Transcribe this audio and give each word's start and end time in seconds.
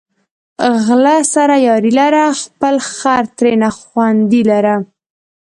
غله 0.85 1.17
سره 1.33 1.55
یاري 1.67 1.91
لره، 1.99 2.25
خپل 2.41 2.75
خر 2.95 3.23
ترېنه 3.37 3.69
خوندي 3.79 4.41
لره 4.51 4.75